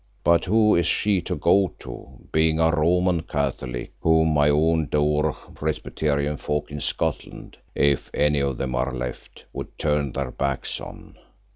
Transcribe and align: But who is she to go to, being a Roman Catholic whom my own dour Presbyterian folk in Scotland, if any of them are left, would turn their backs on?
But 0.23 0.45
who 0.45 0.73
is 0.75 0.87
she 0.87 1.21
to 1.21 1.35
go 1.35 1.73
to, 1.77 2.07
being 2.31 2.57
a 2.59 2.71
Roman 2.71 3.21
Catholic 3.21 3.93
whom 3.99 4.29
my 4.33 4.49
own 4.49 4.87
dour 4.89 5.31
Presbyterian 5.53 6.37
folk 6.37 6.71
in 6.71 6.79
Scotland, 6.79 7.59
if 7.75 8.09
any 8.11 8.39
of 8.39 8.57
them 8.57 8.73
are 8.73 8.95
left, 8.95 9.45
would 9.53 9.77
turn 9.77 10.11
their 10.11 10.31
backs 10.31 10.79
on? 10.81 11.19